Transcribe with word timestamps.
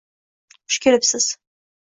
Xush 0.71 0.79
kelibsiz! 0.87 1.31